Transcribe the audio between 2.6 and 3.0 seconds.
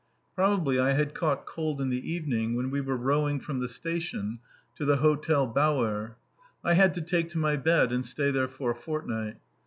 we were